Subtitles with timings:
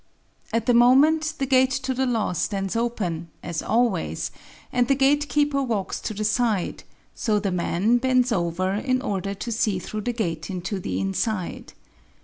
[0.51, 4.31] At the moment the gate to the law stands open, as always,
[4.73, 6.81] and the gatekeeper walks to the side,
[7.13, 11.73] so the man bends over in order to see through the gate into the inside.